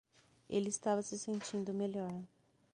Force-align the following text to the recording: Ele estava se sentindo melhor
Ele 0.49 0.67
estava 0.69 1.03
se 1.03 1.15
sentindo 1.15 1.75
melhor 1.75 2.23